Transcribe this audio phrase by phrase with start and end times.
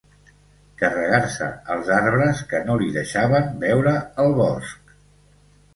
[0.83, 3.95] Carregar-se els arbres que no li deixaven veure
[4.27, 4.97] el bosc.